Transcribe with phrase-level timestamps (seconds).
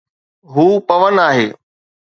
[0.53, 1.47] هو پون آهي